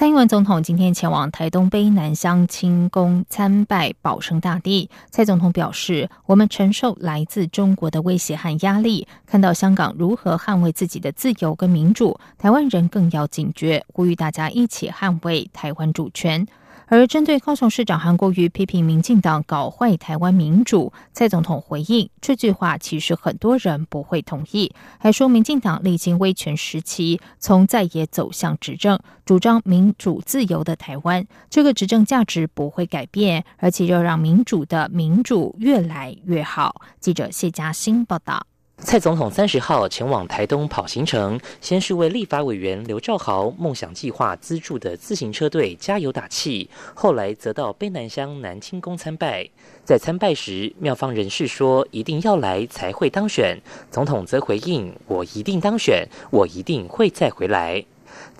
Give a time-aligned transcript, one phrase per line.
[0.00, 4.88] 蔡英文总统今天前往台东卑南乡清宫参拜保生大帝。
[5.10, 16.46] 蔡总统表示：“我们承受来自中国的威胁和压力，看到香港如何捍卫自己的自由跟民主，台湾人更要警觉，呼吁大家一起捍卫台湾主权。”
[16.92, 36.82] 而针对高雄市长韩国瑜批评民进党搞坏台湾民主，蔡总统回应这句话其实很多人不会同意，还说民进党历经威权时期，从在野走向执政，主张民主自由的台湾，这个执政价值不会改变，而且要让民主的民主越来越好。
[36.98, 38.49] 记者谢嘉欣报道。
[38.82, 49.48] 蔡总统三十号前往台东跑行程，先是为立法委员刘兆豪梦想计划资助的自行车队加油打气，后来则到卑南乡南清宫参拜。
[49.84, 53.56] 在参拜时，庙方人士说一定要来才会当选，
[53.90, 57.84] 总统则回应：我一定当选，我一定会再回来。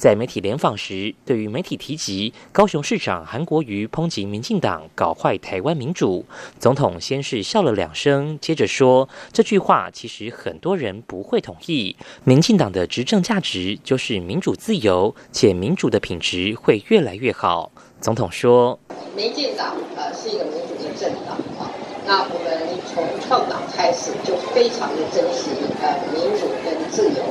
[0.01, 6.25] 在媒体联访时，对于媒体提及高雄市长韩国瑜抨击民进党搞坏台湾民主，
[6.59, 11.95] 总统先是笑了两声，接着说：“这句话其实很多人不会同意。
[12.25, 17.71] 民进党的执政价值就是民主自由，且民主的品质会越来越好。”
[18.01, 18.81] 总统说
[19.15, 21.69] ：“民进党呃是一个民主的政党啊，
[22.07, 25.51] 那我们从创党开始就非常的珍惜
[25.83, 27.23] 呃民主跟自由。”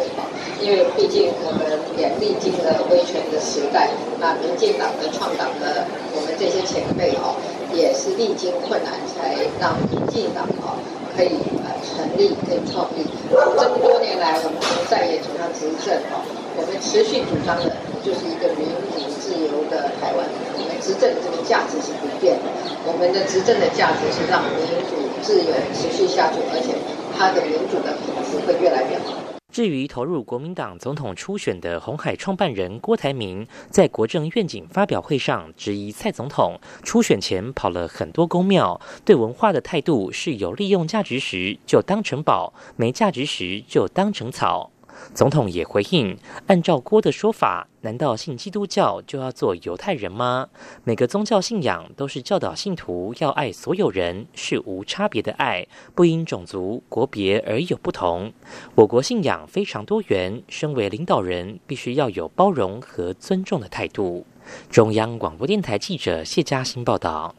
[0.61, 1.63] 因为毕竟我们
[1.95, 7.35] 也历经了威权的时代，那民进党的创党的我们这些前辈哦，
[7.71, 10.75] 也是历经困难才让民进党哦
[11.15, 13.07] 可以呃成立跟创立。
[13.31, 16.19] 这么多年来，我们从在野走向执政哦，
[16.59, 17.71] 我们持续主张的
[18.03, 20.27] 就是一个民主自由的台湾。
[20.59, 22.47] 我们执政这个价值是不变的，
[22.83, 24.59] 我们的执政的价值是让民
[24.91, 26.75] 主自由持续下去，而且
[27.15, 29.18] 它的民主的品质会越来越好。
[29.59, 44.71] 至于投入国民党总统初选的红海创办人郭台铭，在国政愿景发表会上质疑蔡总统初选前跑了很多公庙，对文化的态度是有利用价值时就当成宝，没价值时就当成草。
[45.13, 46.17] 总统也回应
[46.47, 50.47] ：“按照郭的说法，难道信基督教就要做犹太人吗？
[50.83, 58.31] 每个宗教信仰都是教导信徒要爱所有人，是无差别的爱，不因种族、国别而有不同。
[58.75, 64.25] 我国信仰非常多元，身为领导人，必须要有包容和尊重的态度。”
[64.69, 67.35] 中央广播电台记者谢嘉欣报道。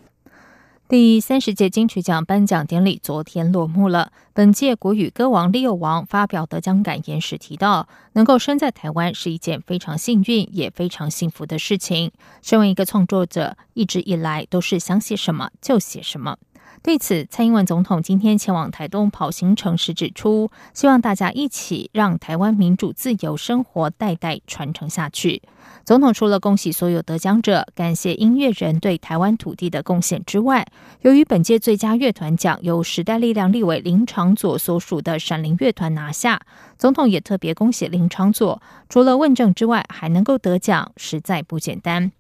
[0.91, 4.11] 第三十届金曲奖颁奖典礼昨天落幕了。
[4.33, 12.11] 本届国语歌王利友王发表得奖感言时提到，能够生在台湾是一件非常幸运也非常幸福的事情。
[12.43, 16.37] 身为一个创作者，一直以来都是想写什么就写什么。
[16.83, 25.43] 对此，蔡英文总统今天前往台东跑行程时指出，希望大家一起让台湾民主自由生活代代传承下去。
[25.85, 30.67] 总统除了恭喜所有得奖者、感谢音乐人对台湾土地的贡献之外，
[31.03, 36.41] 由于本届最佳乐团奖由时代力量立委林长佐所属的闪灵乐团拿下，
[36.79, 42.11] 总统也特别恭喜林长佐，除了问政之外，还能够得奖，实在不简单。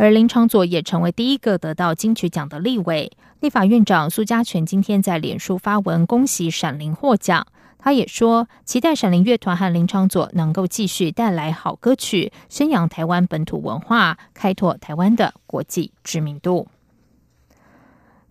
[0.00, 3.12] 而林昌佐也成为第一个得到金曲奖的立委。
[3.40, 7.46] 立法院长苏家全今天在脸书发文恭喜闪灵获奖，
[7.78, 16.68] 他也说期待闪灵乐团和林昌佐能够继续带来好歌曲，宣扬台湾本土文化，开拓台湾的国际知名度。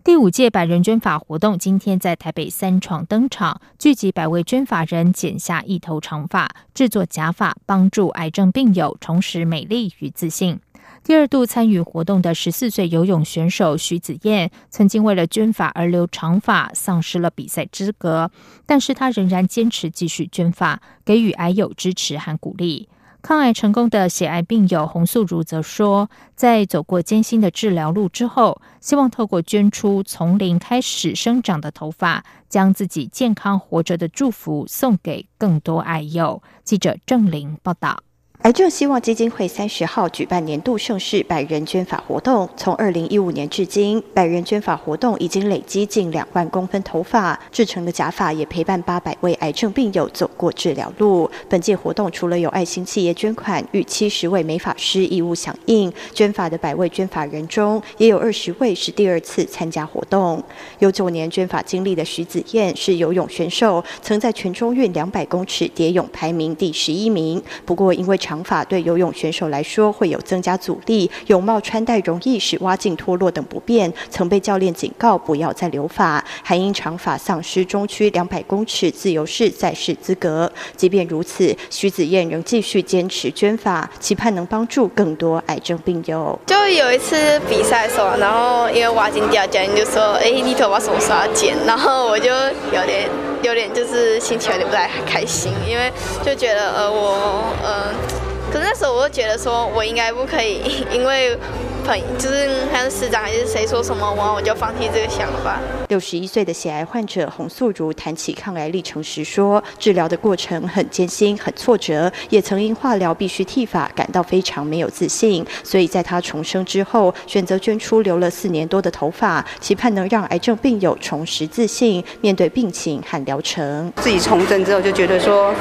[0.02, 10.58] 第五届百人捐法活动今天在台北三创登场，聚集百位捐法人剪下一头长发，制作假发，帮助癌症病友重拾美丽与自信。
[11.02, 18.30] 第二度参与活动的十四岁游泳选手徐子燕，曾经为了捐发而留长发，丧失了比赛资格，
[18.66, 22.88] 但是他仍然坚持继续捐发，给予癌友支持和鼓励。
[23.22, 36.42] 抗癌成功的血癌病友洪素如则说，在走过艰辛的治疗路之后，希望透过捐出从零开始生长的头发，将自己健康活着的祝福送给更多爱友。
[36.62, 38.02] 记者郑玲报道。
[38.42, 51.30] 癌症希望基金会三十号举办年度盛事百人捐发活动，从二零一五年至今，百人捐发活动已经累积近两万公分头发，制成的假发也陪伴八百位癌症病友走过治疗路。
[51.50, 60.42] 本届活动除了有爱心企业捐款与七十位美发师义务响应，捐发的百位捐发人中，也有二十位是第二次参加活动。
[60.78, 80.48] 有九年捐发经历的徐子燕是游泳选手，曾在全中运两百公尺蝶泳排名第十一名，不过因为长发对游泳选手来说会有增加阻力，泳帽穿戴容易使蛙镜脱落等不便，曾被教练警告不要再留发，还因长发丧失中区两百公尺自由式赛事资格。
[80.76, 86.38] 即便如此，徐子燕仍继续坚持捐发，期盼能帮助更多癌症病友。
[86.46, 93.08] 就有一次比赛的时候，然后因为蛙镜掉，教练就说：“哎，你头发什么时候要剪？”然后我就有点
[93.42, 95.90] 有点就是心情有点不太开心，因为
[96.24, 98.19] 就觉得呃我呃。
[98.52, 100.60] 可是那时候我就觉得说，我应该不可以，
[100.92, 101.38] 因为
[101.86, 105.58] 朋就是像师长还是谁说什么，我我就放弃这个想法。
[105.88, 115.46] 六十一岁的血癌患者洪素如谈起抗癌历程时说，治疗的过程很艰辛、很挫折，也曾因化疗必须剃发感到非常没有自信。
[115.62, 123.92] 所以在他重生之后，选择捐出留了四年多的头发，期盼能让癌症病友重拾自信，面对病情和疗程。
[123.96, 125.54] 自己重生之后，就觉得说。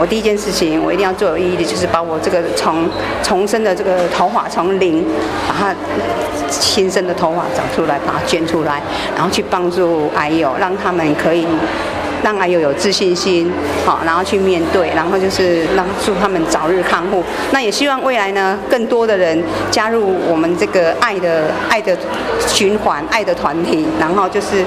[0.00, 2.88] 我第一件事情，我一定要做有意义的，就是把我这个从
[3.22, 5.04] 重生的这个头发从零，
[5.46, 5.74] 把它
[6.50, 8.82] 新生的头发长出来，把它捐出来，
[9.14, 11.46] 然后去帮助癌友，让他们可以
[12.24, 13.52] 让癌友有自信心，
[13.84, 17.22] 好，然后去面对，然后就是让祝他们早日康复。
[17.52, 19.40] 那也希望未来呢，更多的人
[19.70, 21.96] 加入我们这个爱的爱的
[22.46, 24.64] 循环、爱的团体，然后就是。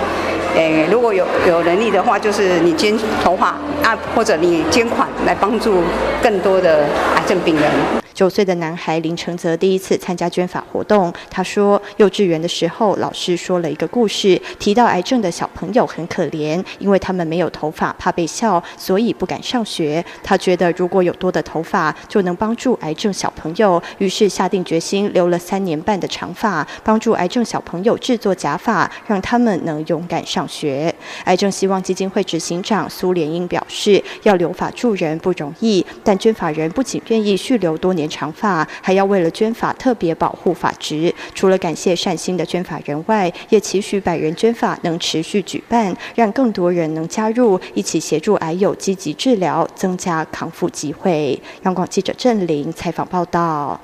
[0.55, 3.49] 诶，如果有有能力的话，就是你捐头发
[3.83, 5.83] 啊，或者你捐款来帮助
[6.23, 6.85] 更多的
[7.15, 8.04] 癌症病人。
[8.15, 11.13] 九岁的男孩林承泽第一次参加捐发活动。
[11.29, 20.03] 他说，幼稚园的时候，老师说了一个故事，提到癌症的小朋友很可怜，因为他们没有头发，怕被笑，所以不敢上学。
[20.23, 30.95] 他觉得如果有多的头发，就能帮助癌症小朋友，于是下定决心留了三年半的长发，帮助癌症小朋友制作假发，让他们能勇敢上学。
[31.25, 38.04] 癌症希望基金会执行长苏连英表示，要留发助人不容易，但捐发人不仅愿意续留多年。
[38.07, 51.41] 长发还要为了捐法特别保护法值，除了感谢善心的捐法人外，也期许百人捐法能持续举办，让更多人能加入，一起协助癌友积极治疗，增加康复机会。
[51.63, 53.79] 央广记者郑玲采访报道。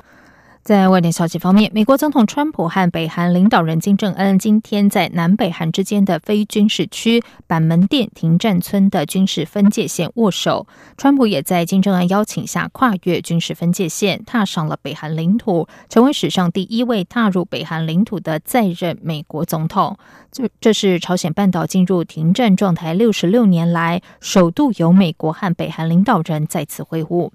[0.64, 10.68] 在外电消息方面，美国总统川普和北韩领导人金正恩今天在南北韩之间的非军事区板门店停战村的军事分界线握手。
[10.98, 19.98] 川普也在金正恩邀请下跨越军事分界线，踏上了北韩领土，成为史上第一位踏入北韩领土的在任美国总统。
[20.32, 27.32] 这这是朝鲜半岛进入停战状态六十六年来，首度由美国和北韩领导人再次会晤。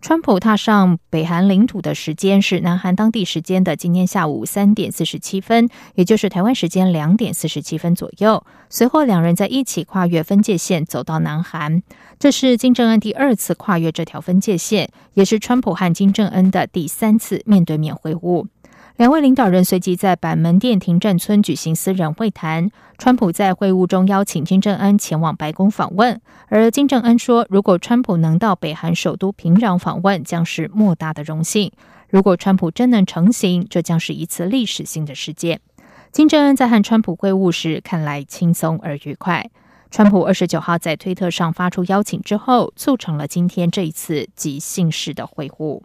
[0.00, 8.42] 川普踏上北韩领土的时间是南韩当地时间的今天下午三点四十七分，也就是台湾时间两点四十七分左右。
[8.70, 11.82] 随后，两人在一起跨越分界线，走到南韩。
[12.18, 18.46] 这是金正恩第二次跨越这条分界线，也是川普和金正恩的第三次面对面会晤。
[19.00, 22.70] 两位领导人随即在板门店停战村举行私人会谈。
[22.98, 31.72] 川普在会晤中邀请金正恩前往白宫访问，而金正恩说，如果川普能到北韩首都平壤访问，将是莫大的荣幸。
[32.10, 35.62] 如果川普真能成行，这将是一次历史性的事件。
[36.12, 39.48] 金正恩在和川普会晤时，看来轻松而愉快。
[39.90, 45.80] 川普二十九号在推特上发出邀请之后，促成了今天这一次即兴式的会晤。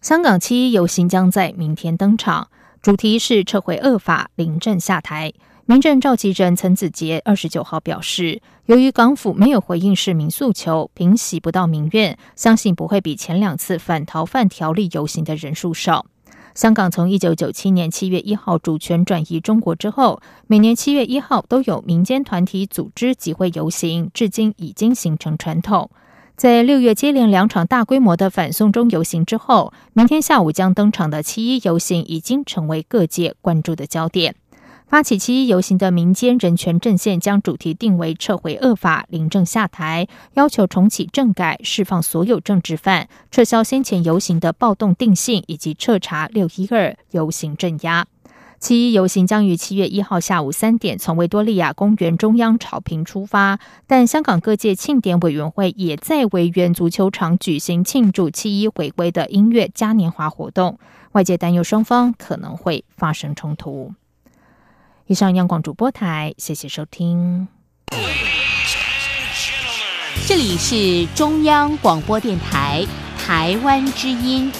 [0.00, 2.48] 香港七游行将在明天登场，
[2.80, 5.32] 主题是撤回恶法，临阵下台。
[5.64, 16.06] 民政召集人陈子杰二十九号表示，由于港府没有回应市民诉求，平息不到民怨，相信不会比前两次反逃犯条例游行的人数少。
[16.54, 25.90] 香港从一九九七年七月一号主权转移中国之后，每年七月一号都有民间团体组织集会游行，至今已经形成传统。
[26.36, 34.34] 在六月接连两场大规模的反送中游行之后，明天下午将登场的七一游行已经成为各界关注的焦点。
[34.86, 48.06] 发起七一游行的民间人权阵线将主题定为“撤回恶法，临政下台”，要求重启政改、释放所有政治犯、撤销先前游行的暴动定性，以及彻查六一二游行镇压。
[48.66, 60.80] 七一游行将于七月一号下午三点从维多利亚公园中央草坪出发，但香港各界庆典委员会也在维园足球场举行庆祝七一回归的音乐嘉年华活动，
[61.12, 63.92] 外界担忧双方可能会发生冲突。
[65.06, 67.46] 以上央广主播台，谢谢收听。
[70.26, 72.84] 这里是中央广播电台
[73.16, 74.50] 台湾之音。